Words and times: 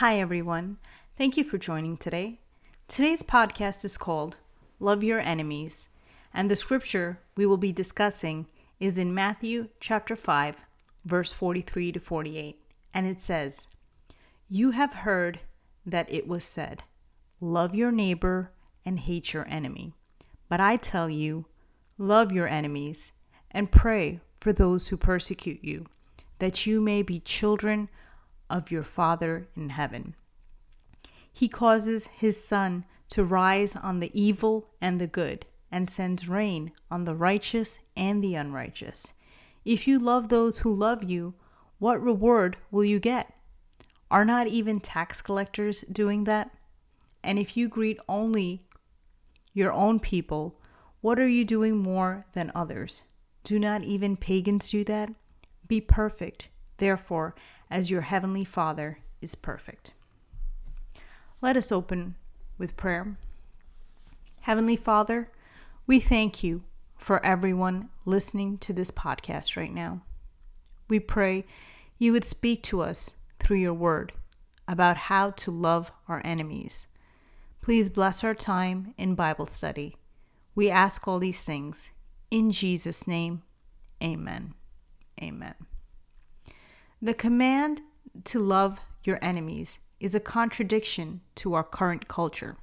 Hi, 0.00 0.18
everyone. 0.18 0.78
Thank 1.18 1.36
you 1.36 1.44
for 1.44 1.58
joining 1.58 1.98
today. 1.98 2.40
Today's 2.88 3.22
podcast 3.22 3.84
is 3.84 3.98
called 3.98 4.38
Love 4.78 5.04
Your 5.04 5.20
Enemies, 5.20 5.90
and 6.32 6.50
the 6.50 6.56
scripture 6.56 7.20
we 7.36 7.44
will 7.44 7.58
be 7.58 7.70
discussing 7.70 8.46
is 8.78 8.96
in 8.96 9.12
Matthew 9.12 9.68
chapter 9.78 10.16
5, 10.16 10.56
verse 11.04 11.34
43 11.34 11.92
to 11.92 12.00
48, 12.00 12.58
and 12.94 13.06
it 13.06 13.20
says, 13.20 13.68
You 14.48 14.70
have 14.70 14.94
heard 15.04 15.40
that 15.84 16.10
it 16.10 16.26
was 16.26 16.44
said, 16.44 16.84
Love 17.38 17.74
your 17.74 17.92
neighbor 17.92 18.52
and 18.86 19.00
hate 19.00 19.34
your 19.34 19.46
enemy. 19.50 19.92
But 20.48 20.60
I 20.60 20.78
tell 20.78 21.10
you, 21.10 21.44
love 21.98 22.32
your 22.32 22.48
enemies 22.48 23.12
and 23.50 23.70
pray 23.70 24.20
for 24.40 24.54
those 24.54 24.88
who 24.88 24.96
persecute 24.96 25.62
you, 25.62 25.84
that 26.38 26.64
you 26.64 26.80
may 26.80 27.02
be 27.02 27.20
children 27.20 27.90
of 28.50 28.70
your 28.70 28.82
Father 28.82 29.48
in 29.56 29.70
heaven. 29.70 30.14
He 31.32 31.48
causes 31.48 32.06
his 32.08 32.42
sun 32.44 32.84
to 33.08 33.24
rise 33.24 33.74
on 33.74 34.00
the 34.00 34.10
evil 34.20 34.68
and 34.80 35.00
the 35.00 35.06
good, 35.06 35.46
and 35.70 35.88
sends 35.88 36.28
rain 36.28 36.72
on 36.90 37.04
the 37.04 37.14
righteous 37.14 37.78
and 37.96 38.22
the 38.22 38.34
unrighteous. 38.34 39.14
If 39.64 39.86
you 39.86 39.98
love 39.98 40.28
those 40.28 40.58
who 40.58 40.74
love 40.74 41.04
you, 41.04 41.34
what 41.78 42.02
reward 42.02 42.56
will 42.70 42.84
you 42.84 42.98
get? 42.98 43.32
Are 44.10 44.24
not 44.24 44.48
even 44.48 44.80
tax 44.80 45.22
collectors 45.22 45.82
doing 45.82 46.24
that? 46.24 46.50
And 47.22 47.38
if 47.38 47.56
you 47.56 47.68
greet 47.68 47.98
only 48.08 48.66
your 49.52 49.72
own 49.72 50.00
people, 50.00 50.58
what 51.00 51.18
are 51.18 51.28
you 51.28 51.44
doing 51.44 51.76
more 51.76 52.26
than 52.34 52.52
others? 52.54 53.02
Do 53.44 53.58
not 53.58 53.84
even 53.84 54.16
pagans 54.16 54.70
do 54.70 54.84
that? 54.84 55.10
Be 55.66 55.80
perfect, 55.80 56.48
therefore, 56.78 57.34
as 57.70 57.90
your 57.90 58.02
heavenly 58.02 58.44
Father 58.44 58.98
is 59.20 59.34
perfect. 59.34 59.94
Let 61.40 61.56
us 61.56 61.72
open 61.72 62.16
with 62.58 62.76
prayer. 62.76 63.16
Heavenly 64.40 64.76
Father, 64.76 65.30
we 65.86 66.00
thank 66.00 66.42
you 66.42 66.62
for 66.96 67.24
everyone 67.24 67.88
listening 68.04 68.58
to 68.58 68.72
this 68.72 68.90
podcast 68.90 69.56
right 69.56 69.72
now. 69.72 70.02
We 70.88 71.00
pray 71.00 71.46
you 71.98 72.12
would 72.12 72.24
speak 72.24 72.62
to 72.64 72.82
us 72.82 73.16
through 73.38 73.58
your 73.58 73.74
word 73.74 74.12
about 74.68 74.96
how 74.96 75.30
to 75.30 75.50
love 75.50 75.92
our 76.08 76.20
enemies. 76.24 76.86
Please 77.60 77.90
bless 77.90 78.22
our 78.24 78.34
time 78.34 78.94
in 78.96 79.14
Bible 79.14 79.46
study. 79.46 79.96
We 80.54 80.70
ask 80.70 81.06
all 81.06 81.18
these 81.18 81.44
things 81.44 81.90
in 82.30 82.50
Jesus' 82.50 83.06
name. 83.06 83.42
Amen. 84.02 84.54
Amen. 85.22 85.54
The 87.02 87.14
command 87.14 87.80
to 88.24 88.38
love 88.38 88.78
your 89.04 89.18
enemies 89.22 89.78
is 90.00 90.14
a 90.14 90.20
contradiction 90.20 91.22
to 91.36 91.54
our 91.54 91.64
current 91.64 92.08
culture. 92.08 92.58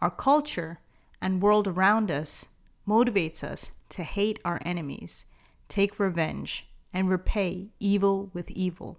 Our 0.00 0.10
culture 0.10 0.80
and 1.20 1.42
world 1.42 1.68
around 1.68 2.10
us 2.10 2.46
motivates 2.88 3.44
us 3.44 3.70
to 3.90 4.04
hate 4.04 4.38
our 4.42 4.58
enemies, 4.64 5.26
take 5.68 6.00
revenge, 6.00 6.66
and 6.94 7.10
repay 7.10 7.68
evil 7.78 8.30
with 8.32 8.50
evil. 8.52 8.98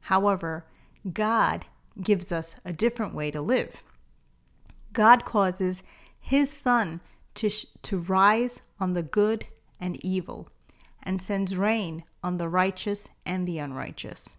However, 0.00 0.64
God 1.12 1.66
gives 2.00 2.32
us 2.32 2.56
a 2.64 2.72
different 2.72 3.14
way 3.14 3.30
to 3.30 3.42
live. 3.42 3.82
God 4.94 5.26
causes 5.26 5.82
His 6.18 6.50
sun 6.50 7.02
to, 7.34 7.50
sh- 7.50 7.66
to 7.82 7.98
rise 7.98 8.62
on 8.80 8.94
the 8.94 9.02
good 9.02 9.44
and 9.78 10.02
evil 10.02 10.48
and 11.08 11.22
sends 11.22 11.56
rain 11.56 12.04
on 12.22 12.36
the 12.36 12.50
righteous 12.50 13.08
and 13.24 13.48
the 13.48 13.56
unrighteous. 13.56 14.36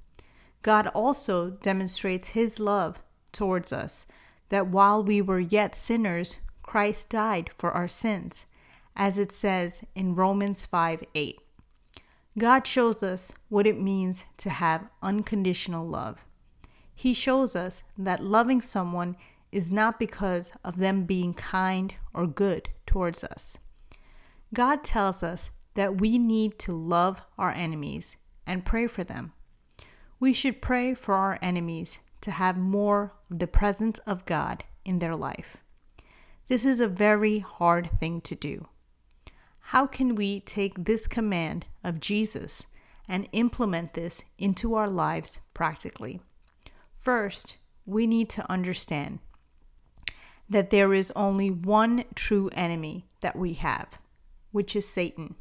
God 0.62 0.86
also 0.94 1.50
demonstrates 1.50 2.30
his 2.30 2.60
love 2.60 3.00
towards 3.32 3.74
us, 3.74 4.06
that 4.50 4.68
while 4.68 5.04
we 5.04 5.20
were 5.20 5.40
yet 5.40 5.74
sinners, 5.74 6.38
Christ 6.62 7.10
died 7.10 7.50
for 7.56 7.72
our 7.72 7.88
sins, 7.88 8.46
as 8.96 9.18
it 9.18 9.32
says 9.32 9.84
in 9.96 10.14
Romans 10.14 10.64
5 10.64 11.04
8. 11.16 11.40
God 12.38 12.68
shows 12.68 13.02
us 13.02 13.34
what 13.50 13.66
it 13.66 13.82
means 13.82 14.26
to 14.38 14.52
have 14.52 14.90
unconditional 15.02 15.88
love. 15.88 16.24
He 16.94 17.16
shows 17.16 17.56
us 17.56 17.82
that 17.98 18.24
loving 18.24 18.62
someone 18.62 19.18
is 19.52 19.72
not 19.72 19.98
because 19.98 20.54
of 20.64 20.78
them 20.78 21.06
being 21.06 21.34
kind 21.34 21.96
or 22.14 22.28
good 22.28 22.70
towards 22.86 23.24
us. 23.24 23.58
God 24.54 24.84
tells 24.84 25.24
us 25.24 25.50
that 25.80 26.02
we 26.02 26.18
need 26.18 26.60
to 26.60 26.74
love 26.74 27.22
our 27.38 27.52
enemies 27.52 28.18
and 28.46 28.66
pray 28.66 28.86
for 28.86 29.06
them. 29.06 29.32
We 30.20 30.34
should 30.34 30.62
pray 30.62 30.94
for 30.94 31.16
our 31.16 31.40
enemies 31.42 32.00
to 32.20 32.32
have 32.32 32.58
more 32.58 33.14
of 33.32 33.40
the 33.40 33.48
presence 33.48 33.98
of 34.00 34.26
God 34.26 34.66
in 34.84 35.00
their 35.00 35.16
life. 35.16 35.56
This 36.50 36.66
is 36.66 36.82
a 36.82 36.88
very 36.90 37.40
hard 37.40 37.92
thing 37.98 38.20
to 38.20 38.36
do. 38.36 38.68
How 39.72 39.88
can 39.88 40.16
we 40.16 40.42
take 40.42 40.84
this 40.84 41.08
command 41.08 41.66
of 41.82 42.02
Jesus 42.02 42.68
and 43.08 43.30
implement 43.32 43.94
this 43.94 44.26
into 44.38 44.76
our 44.76 44.90
lives 44.90 45.40
practically? 45.54 46.20
First, 46.94 47.56
we 47.86 48.06
need 48.06 48.30
to 48.32 48.52
understand 48.52 49.20
that 50.50 50.72
there 50.72 50.94
is 50.94 51.10
only 51.16 51.50
one 51.50 52.04
true 52.16 52.50
enemy 52.52 53.06
that 53.22 53.38
we 53.38 53.54
have, 53.54 53.98
which 54.52 54.76
is 54.76 54.86
Satan. 54.86 55.36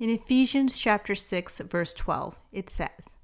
In 0.00 0.08
Ephesians 0.08 0.78
chapter 0.78 1.14
6 1.14 1.58
verse 1.58 1.92
12, 1.92 2.34
it 2.52 2.70
says, 2.70 3.18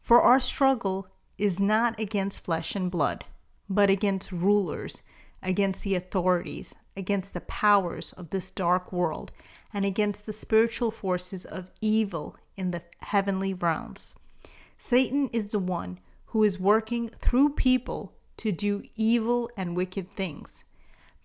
"For 0.00 0.22
our 0.22 0.40
struggle 0.40 1.08
is 1.36 1.60
not 1.60 2.00
against 2.00 2.42
flesh 2.42 2.74
and 2.74 2.90
blood, 2.90 3.26
but 3.68 3.90
against 3.90 4.32
rulers, 4.32 5.02
against 5.42 5.84
the 5.84 5.94
authorities, 5.94 6.74
against 6.96 7.34
the 7.34 7.42
powers 7.42 8.14
of 8.14 8.30
this 8.30 8.50
dark 8.50 8.94
world, 8.94 9.30
and 9.74 9.84
against 9.84 10.24
the 10.24 10.32
spiritual 10.32 10.90
forces 10.90 11.44
of 11.44 11.70
evil 11.82 12.34
in 12.56 12.70
the 12.70 12.82
heavenly 13.02 13.52
realms." 13.52 14.14
Satan 14.78 15.28
is 15.34 15.52
the 15.52 15.58
one 15.58 16.00
who 16.28 16.42
is 16.44 16.58
working 16.58 17.10
through 17.10 17.50
people 17.50 18.14
to 18.38 18.52
do 18.52 18.82
evil 18.96 19.50
and 19.54 19.76
wicked 19.76 20.08
things. 20.08 20.64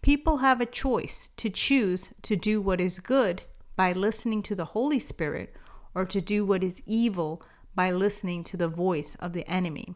People 0.02 0.40
have 0.40 0.60
a 0.60 0.66
choice 0.66 1.30
to 1.38 1.50
choose 1.50 2.10
to 2.24 2.36
do 2.36 2.62
what 2.62 2.82
is 2.82 3.00
good 3.00 3.44
by 3.78 3.94
listening 3.94 4.42
to 4.42 4.56
the 4.56 4.66
Holy 4.66 5.00
Spirit 5.00 5.56
or 5.96 6.04
to 6.04 6.20
do 6.20 6.46
what 6.46 6.64
is 6.64 6.84
evil 6.86 7.42
by 7.74 7.92
listening 7.92 8.44
to 8.44 8.58
the 8.58 8.68
voice 8.68 9.16
of 9.22 9.32
the 9.32 9.50
enemy. 9.50 9.96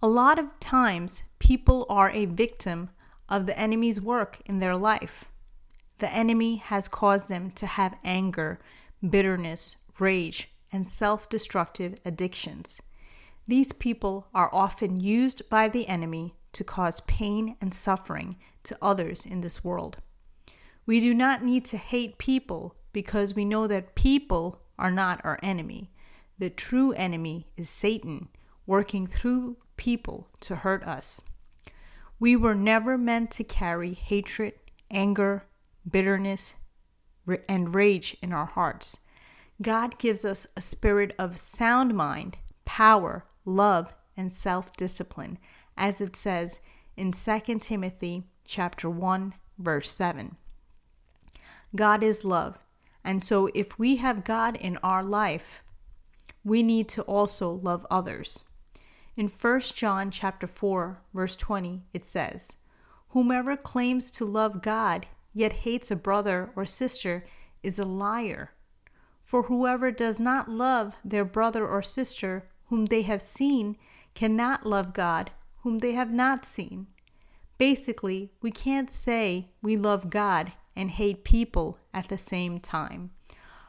A 0.00 0.06
lot 0.06 0.38
of 0.38 0.60
times, 0.60 1.24
people 1.40 1.86
are 1.88 2.10
a 2.10 2.26
victim 2.26 2.90
of 3.28 3.46
the 3.46 3.58
enemy's 3.58 4.00
work 4.00 4.40
in 4.46 4.60
their 4.60 4.76
life. 4.76 5.24
The 5.98 6.12
enemy 6.12 6.56
has 6.56 6.86
caused 6.86 7.28
them 7.28 7.50
to 7.52 7.66
have 7.66 7.96
anger, 8.04 8.60
bitterness, 9.08 9.76
rage, 9.98 10.50
and 10.70 10.86
self 10.86 11.28
destructive 11.28 11.98
addictions. 12.04 12.82
These 13.48 13.72
people 13.72 14.28
are 14.34 14.50
often 14.52 15.00
used 15.00 15.48
by 15.48 15.68
the 15.68 15.88
enemy 15.88 16.34
to 16.52 16.64
cause 16.64 17.00
pain 17.02 17.56
and 17.60 17.72
suffering 17.72 18.36
to 18.64 18.76
others 18.82 19.24
in 19.24 19.40
this 19.40 19.64
world. 19.64 19.98
We 20.86 21.00
do 21.00 21.12
not 21.12 21.42
need 21.42 21.64
to 21.66 21.76
hate 21.76 22.16
people 22.16 22.76
because 22.92 23.34
we 23.34 23.44
know 23.44 23.66
that 23.66 23.96
people 23.96 24.62
are 24.78 24.90
not 24.90 25.20
our 25.24 25.38
enemy. 25.42 25.90
The 26.38 26.48
true 26.48 26.92
enemy 26.92 27.48
is 27.56 27.68
Satan, 27.68 28.28
working 28.66 29.06
through 29.06 29.56
people 29.76 30.28
to 30.40 30.56
hurt 30.56 30.84
us. 30.84 31.22
We 32.18 32.36
were 32.36 32.54
never 32.54 32.96
meant 32.96 33.32
to 33.32 33.44
carry 33.44 33.92
hatred, 33.94 34.54
anger, 34.90 35.44
bitterness, 35.90 36.54
and 37.48 37.74
rage 37.74 38.16
in 38.22 38.32
our 38.32 38.46
hearts. 38.46 38.98
God 39.60 39.98
gives 39.98 40.24
us 40.24 40.46
a 40.56 40.60
spirit 40.60 41.14
of 41.18 41.38
sound 41.38 41.94
mind, 41.94 42.38
power, 42.64 43.24
love, 43.44 43.92
and 44.16 44.32
self-discipline, 44.32 45.38
as 45.76 46.00
it 46.00 46.14
says 46.16 46.60
in 46.96 47.12
2 47.12 47.58
Timothy 47.58 48.24
chapter 48.46 48.88
1 48.88 49.34
verse 49.58 49.90
7. 49.90 50.36
God 51.74 52.02
is 52.02 52.24
love. 52.24 52.58
And 53.04 53.22
so 53.22 53.48
if 53.54 53.78
we 53.78 53.96
have 53.96 54.24
God 54.24 54.56
in 54.56 54.78
our 54.78 55.02
life, 55.02 55.62
we 56.44 56.62
need 56.62 56.88
to 56.90 57.02
also 57.02 57.50
love 57.50 57.86
others. 57.90 58.44
In 59.16 59.28
1 59.28 59.60
John 59.74 60.10
chapter 60.10 60.46
4 60.46 61.00
verse 61.14 61.36
20 61.36 61.84
it 61.92 62.04
says, 62.04 62.52
"Whomever 63.10 63.56
claims 63.56 64.10
to 64.12 64.24
love 64.24 64.62
God 64.62 65.06
yet 65.32 65.64
hates 65.64 65.90
a 65.90 65.96
brother 65.96 66.52
or 66.54 66.66
sister 66.66 67.24
is 67.62 67.78
a 67.78 67.84
liar. 67.84 68.52
For 69.24 69.44
whoever 69.44 69.90
does 69.90 70.20
not 70.20 70.48
love 70.48 70.96
their 71.04 71.24
brother 71.24 71.66
or 71.66 71.82
sister 71.82 72.48
whom 72.66 72.86
they 72.86 73.02
have 73.02 73.22
seen 73.22 73.76
cannot 74.14 74.66
love 74.66 74.92
God 74.92 75.30
whom 75.62 75.78
they 75.78 75.92
have 75.92 76.12
not 76.12 76.44
seen." 76.44 76.86
Basically, 77.58 78.30
we 78.42 78.50
can't 78.50 78.90
say 78.90 79.50
we 79.62 79.76
love 79.76 80.10
God 80.10 80.52
and 80.76 80.90
hate 80.90 81.24
people 81.24 81.78
at 81.92 82.08
the 82.08 82.18
same 82.18 82.60
time. 82.60 83.10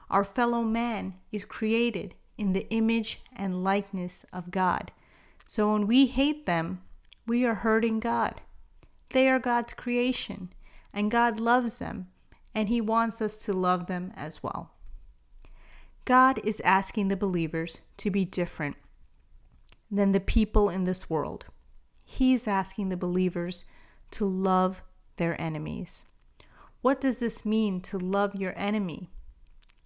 Our 0.10 0.24
fellow 0.24 0.62
man 0.62 1.16
is 1.32 1.46
created 1.46 2.16
in 2.38 2.54
the 2.54 2.70
image 2.70 3.22
and 3.36 3.64
likeness 3.64 4.26
of 4.32 4.52
God. 4.52 4.92
So 5.46 5.72
when 5.72 5.88
we 5.88 6.08
hate 6.08 6.46
them, 6.46 6.82
we 7.26 7.46
are 7.46 7.56
hurting 7.56 8.00
God. 8.00 8.42
They 9.10 9.30
are 9.30 9.40
God's 9.40 9.74
creation, 9.74 10.54
and 10.94 11.10
God 11.10 11.40
loves 11.40 11.80
them, 11.80 12.08
and 12.54 12.70
He 12.70 12.82
wants 12.82 13.22
us 13.22 13.38
to 13.38 13.54
love 13.54 13.88
them 13.88 14.14
as 14.16 14.44
well. 14.44 14.72
God 16.06 16.40
is 16.44 16.62
asking 16.62 17.08
the 17.08 17.18
believers 17.18 17.82
to 17.98 18.10
be 18.10 18.24
different 18.26 18.76
than 19.92 20.12
the 20.12 20.20
people 20.20 20.70
in 20.70 20.84
this 20.84 21.10
world. 21.10 21.46
He's 22.06 22.48
asking 22.48 22.90
the 22.90 22.98
believers 22.98 23.66
to 24.12 24.26
love 24.26 24.82
their 25.18 25.40
enemies. 25.42 26.06
What 26.88 27.02
does 27.02 27.20
this 27.20 27.46
mean 27.46 27.82
to 27.82 28.00
love 28.00 28.34
your 28.34 28.54
enemy? 28.58 29.10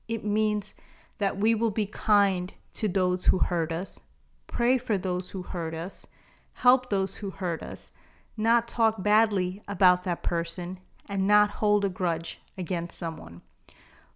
It 0.08 0.24
means 0.24 0.76
that 1.18 1.36
we 1.36 1.56
will 1.56 1.72
be 1.72 1.88
kind 1.88 2.54
to 2.76 2.88
those 2.88 3.26
who 3.26 3.40
hurt 3.40 3.72
us, 3.72 4.00
pray 4.46 4.78
for 4.78 5.00
those 5.00 5.32
who 5.32 5.42
hurt 5.42 5.74
us, 5.74 6.06
help 6.54 6.92
those 6.92 7.16
who 7.16 7.32
hurt 7.32 7.64
us, 7.64 7.90
not 8.38 8.68
talk 8.68 9.02
badly 9.02 9.64
about 9.68 10.04
that 10.04 10.22
person, 10.22 10.80
and 11.10 11.26
not 11.26 11.50
hold 11.50 11.86
a 11.86 11.90
grudge 11.90 12.40
against 12.56 13.00
someone. 13.00 13.42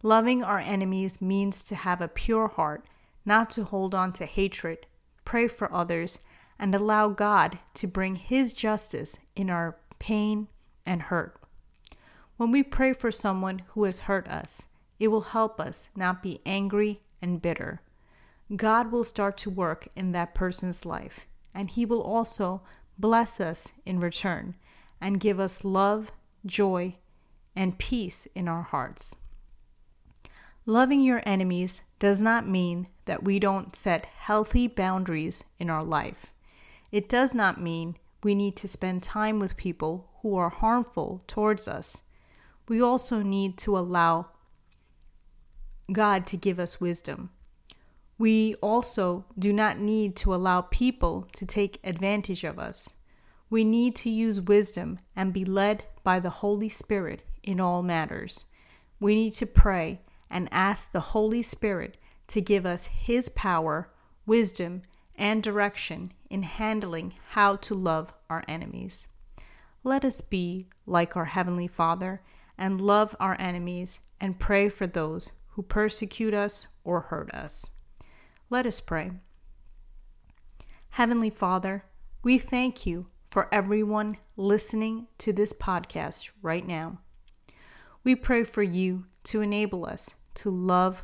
Loving 0.04 0.44
our 0.44 0.60
enemies 0.60 1.20
means 1.20 1.64
to 1.64 1.74
have 1.74 2.02
a 2.02 2.08
pure 2.08 2.50
heart, 2.50 2.86
not 3.26 3.50
to 3.50 3.64
hold 3.64 3.96
on 3.96 4.14
to 4.14 4.28
hatred, 4.28 4.86
pray 5.24 5.48
for 5.48 5.74
others, 5.74 6.20
and 6.60 6.76
allow 6.76 7.10
God 7.10 7.58
to 7.74 7.88
bring 7.88 8.14
His 8.14 8.54
justice 8.54 9.18
in 9.36 9.50
our 9.50 9.76
pain 9.98 10.50
and 10.86 11.02
hurt. 11.02 11.40
When 12.38 12.52
we 12.52 12.64
pray 12.64 12.92
for 12.92 13.12
someone 13.12 13.64
who 13.70 13.86
has 13.86 14.02
hurt 14.02 14.28
us, 14.28 14.68
it 15.00 15.08
will 15.08 15.22
help 15.22 15.60
us 15.60 15.90
not 15.96 16.22
be 16.22 16.42
angry 16.46 17.02
and 17.22 17.42
bitter. 17.42 17.82
God 18.56 18.92
will 18.92 19.04
start 19.04 19.38
to 19.38 19.50
work 19.50 19.88
in 19.96 20.12
that 20.12 20.36
person's 20.36 20.86
life, 20.86 21.28
and 21.54 21.70
He 21.70 21.86
will 21.86 22.02
also 22.02 22.62
bless 22.98 23.40
us 23.40 23.72
in 23.86 24.00
return 24.00 24.56
and 25.00 25.20
give 25.20 25.40
us 25.40 25.64
love, 25.64 26.12
joy, 26.46 26.96
and 27.56 27.78
peace 27.78 28.28
in 28.36 28.48
our 28.48 28.64
hearts. 28.64 29.16
Loving 30.66 31.02
your 31.02 31.22
enemies 31.26 31.84
does 32.00 32.22
not 32.22 32.48
mean 32.48 32.88
that 33.06 33.24
we 33.24 33.40
don't 33.40 33.76
set 33.76 34.08
healthy 34.08 34.68
boundaries 34.68 35.44
in 35.58 35.70
our 35.70 35.84
life. 35.84 36.34
It 36.92 37.08
does 37.08 37.34
not 37.34 37.62
mean 37.62 37.98
we 38.24 38.36
need 38.36 38.56
to 38.58 38.68
spend 38.68 39.04
time 39.04 39.40
with 39.40 39.58
people 39.58 40.10
who 40.22 40.36
are 40.36 40.50
harmful 40.50 41.24
towards 41.28 41.68
us. 41.68 42.02
We 42.68 42.82
also 42.82 43.22
need 43.22 43.58
to 43.60 43.78
allow 43.78 44.28
God 45.92 46.26
to 46.28 46.38
give 46.38 46.60
us 46.60 46.82
wisdom. 46.82 47.30
We 48.18 48.56
also 48.56 49.26
do 49.38 49.52
not 49.52 49.80
need 49.80 50.16
to 50.18 50.34
allow 50.34 50.62
people 50.62 51.28
to 51.34 51.46
take 51.46 51.80
advantage 51.84 52.44
of 52.44 52.58
us. 52.58 52.96
We 53.50 53.64
need 53.64 53.96
to 53.98 54.10
use 54.10 54.42
wisdom 54.42 55.00
and 55.16 55.34
be 55.34 55.46
led 55.46 55.84
by 56.04 56.20
the 56.20 56.30
Holy 56.30 56.70
Spirit 56.70 57.22
in 57.44 57.60
all 57.60 57.84
matters. 57.84 58.46
We 59.00 59.16
need 59.16 59.34
to 59.34 59.46
pray 59.46 60.02
and 60.30 60.50
ask 60.52 60.92
the 60.92 61.12
Holy 61.12 61.42
Spirit 61.42 61.98
to 62.28 62.42
give 62.42 62.66
us 62.66 62.86
His 62.86 63.30
power, 63.30 63.90
wisdom, 64.26 64.82
and 65.16 65.44
direction 65.44 66.12
in 66.30 66.44
handling 66.44 67.14
how 67.30 67.56
to 67.58 67.76
love 67.76 68.14
our 68.30 68.44
enemies. 68.48 69.08
Let 69.84 70.04
us 70.04 70.22
be 70.22 70.68
like 70.88 71.16
our 71.16 71.26
Heavenly 71.26 71.68
Father 71.68 72.22
and 72.58 72.82
love 72.82 73.16
our 73.20 73.36
enemies 73.40 74.00
and 74.20 74.40
pray 74.40 74.70
for 74.70 74.88
those 74.88 75.32
who 75.50 75.62
persecute 75.62 76.34
us 76.34 76.68
or 76.84 77.02
hurt 77.02 77.34
us. 77.34 77.70
Let 78.50 78.66
us 78.66 78.80
pray. 78.80 79.12
Heavenly 80.90 81.30
Father, 81.30 81.86
we 82.24 82.38
thank 82.38 82.86
you 82.86 83.08
for 83.24 83.54
everyone 83.54 84.18
listening 84.38 85.08
to 85.18 85.34
this 85.34 85.52
podcast 85.54 86.30
right 86.42 86.66
now. 86.66 87.00
We 88.04 88.16
pray 88.16 88.44
for 88.44 88.64
you 88.64 89.06
to 89.26 89.42
enable 89.42 89.86
us 89.86 90.16
to 90.36 90.50
love 90.50 91.04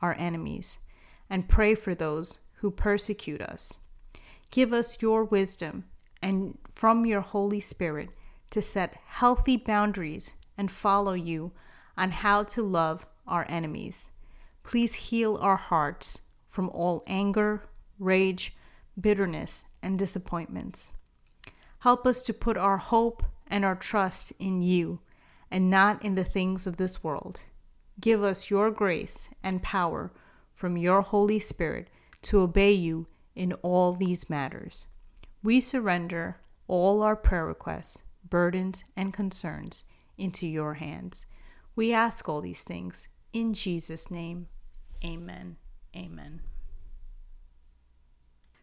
our 0.00 0.14
enemies 0.18 0.80
and 1.30 1.48
pray 1.48 1.74
for 1.74 1.94
those 1.94 2.40
who 2.56 2.70
persecute 2.70 3.40
us. 3.40 3.78
Give 4.50 4.72
us 4.72 5.00
your 5.00 5.24
wisdom 5.24 5.84
and 6.22 6.58
from 6.74 7.06
your 7.06 7.22
Holy 7.22 7.60
Spirit 7.60 8.10
to 8.50 8.60
set 8.60 8.98
healthy 9.06 9.56
boundaries 9.56 10.34
and 10.62 10.70
follow 10.70 11.12
you 11.12 11.50
on 11.96 12.12
how 12.12 12.44
to 12.44 12.62
love 12.62 13.04
our 13.26 13.44
enemies. 13.48 14.10
Please 14.62 14.94
heal 14.94 15.36
our 15.40 15.56
hearts 15.56 16.20
from 16.46 16.68
all 16.68 17.02
anger, 17.08 17.64
rage, 17.98 18.54
bitterness, 19.00 19.64
and 19.82 19.98
disappointments. 19.98 20.92
Help 21.80 22.06
us 22.06 22.22
to 22.22 22.32
put 22.32 22.56
our 22.56 22.76
hope 22.76 23.24
and 23.48 23.64
our 23.64 23.74
trust 23.74 24.32
in 24.38 24.62
you 24.62 25.00
and 25.50 25.68
not 25.68 26.00
in 26.04 26.14
the 26.14 26.22
things 26.22 26.64
of 26.64 26.76
this 26.76 27.02
world. 27.02 27.40
Give 28.00 28.22
us 28.22 28.48
your 28.48 28.70
grace 28.70 29.30
and 29.42 29.64
power 29.64 30.12
from 30.54 30.76
your 30.76 31.02
Holy 31.02 31.40
Spirit 31.40 31.88
to 32.22 32.38
obey 32.38 32.70
you 32.70 33.08
in 33.34 33.52
all 33.62 33.94
these 33.94 34.30
matters. 34.30 34.86
We 35.42 35.58
surrender 35.58 36.36
all 36.68 37.02
our 37.02 37.16
prayer 37.16 37.46
requests, 37.46 38.04
burdens, 38.30 38.84
and 38.96 39.12
concerns 39.12 39.86
into 40.22 40.46
your 40.46 40.74
hands. 40.74 41.26
We 41.74 41.92
ask 41.92 42.28
all 42.28 42.40
these 42.40 42.62
things 42.62 43.08
in 43.32 43.54
Jesus' 43.54 44.10
name. 44.10 44.46
Amen. 45.04 45.56
Amen. 45.96 46.42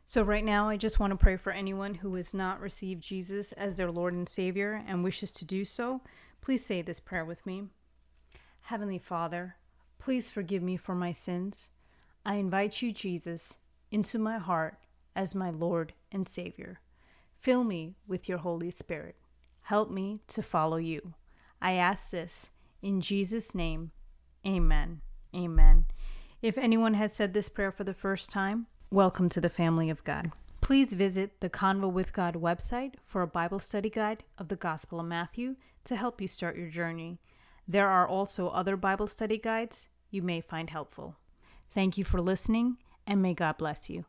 So, 0.06 0.24
right 0.24 0.44
now, 0.44 0.70
I 0.70 0.78
just 0.78 1.00
want 1.00 1.12
to 1.12 1.18
pray 1.18 1.36
for 1.36 1.52
anyone 1.52 1.96
who 1.96 2.16
has 2.16 2.34
not 2.34 2.62
received 2.62 3.04
Jesus 3.04 3.52
as 3.52 3.76
their 3.76 3.92
Lord 3.92 4.14
and 4.14 4.28
Savior 4.28 4.84
and 4.88 5.04
wishes 5.04 5.32
to 5.34 5.46
do 5.46 5.66
so. 5.66 6.02
Please 6.42 6.66
say 6.66 6.82
this 6.82 7.00
prayer 7.00 7.26
with 7.26 7.46
me 7.46 7.68
Heavenly 8.62 8.98
Father, 8.98 9.58
please 10.00 10.32
forgive 10.32 10.64
me 10.64 10.78
for 10.78 10.96
my 10.96 11.12
sins. 11.12 11.70
I 12.26 12.36
invite 12.36 12.82
you, 12.82 12.92
Jesus, 12.92 13.58
into 13.92 14.18
my 14.18 14.38
heart 14.38 14.78
as 15.16 15.36
my 15.36 15.50
Lord 15.50 15.94
and 16.12 16.28
Savior. 16.28 16.80
Fill 17.38 17.64
me 17.64 17.96
with 18.08 18.30
your 18.30 18.40
Holy 18.40 18.72
Spirit. 18.72 19.16
Help 19.64 19.92
me 19.92 20.22
to 20.28 20.42
follow 20.42 20.78
you. 20.78 21.14
I 21.62 21.74
ask 21.74 22.12
this 22.12 22.52
in 22.82 23.02
Jesus' 23.02 23.54
name. 23.54 23.92
Amen. 24.46 25.02
Amen. 25.36 25.86
If 26.42 26.58
anyone 26.58 26.94
has 26.94 27.12
said 27.14 27.34
this 27.34 27.50
prayer 27.50 27.72
for 27.72 27.84
the 27.84 27.94
first 27.94 28.30
time, 28.30 28.68
welcome 28.90 29.28
to 29.30 29.42
the 29.42 29.50
family 29.50 29.90
of 29.90 30.04
God. 30.04 30.32
Please 30.62 30.94
visit 30.94 31.42
the 31.42 31.50
Convo 31.50 31.92
with 31.92 32.14
God 32.14 32.36
website 32.36 32.94
for 33.04 33.22
a 33.22 33.28
Bible 33.28 33.60
study 33.60 33.90
guide 33.90 34.24
of 34.38 34.48
the 34.48 34.56
Gospel 34.56 35.00
of 35.00 35.06
Matthew 35.06 35.56
to 35.84 35.96
help 35.96 36.22
you 36.22 36.28
start 36.28 36.58
your 36.58 36.70
journey. 36.70 37.20
There 37.68 37.90
are 37.90 38.08
also 38.08 38.50
other 38.50 38.78
Bible 38.78 39.08
study 39.08 39.38
guides 39.38 39.90
you 40.12 40.22
may 40.22 40.42
find 40.42 40.70
helpful. 40.70 41.18
Thank 41.74 41.98
you 41.98 42.04
for 42.04 42.22
listening, 42.22 42.78
and 43.06 43.22
may 43.22 43.34
God 43.34 43.58
bless 43.58 43.90
you. 43.90 44.06